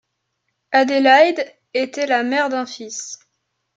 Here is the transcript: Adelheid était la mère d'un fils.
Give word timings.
Adelheid 0.71 1.45
était 1.75 2.07
la 2.07 2.23
mère 2.23 2.49
d'un 2.49 2.65
fils. 2.65 3.19